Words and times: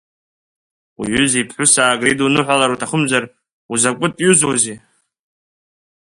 Уҩыза 0.99 1.37
иԥҳәысаагара 1.39 2.09
идуныҳәалар 2.11 2.71
уҭахымзар, 2.73 3.23
узакәытә 3.71 4.19
ҩызеи? 4.23 4.77